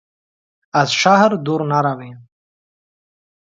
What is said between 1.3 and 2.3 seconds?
дур наравем.